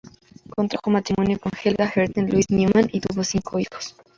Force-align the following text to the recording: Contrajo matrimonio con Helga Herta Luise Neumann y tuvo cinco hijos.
Contrajo 0.49 0.89
matrimonio 0.89 1.37
con 1.37 1.51
Helga 1.63 1.85
Herta 1.85 2.23
Luise 2.23 2.47
Neumann 2.55 2.89
y 2.91 3.01
tuvo 3.01 3.23
cinco 3.23 3.59
hijos. 3.59 3.95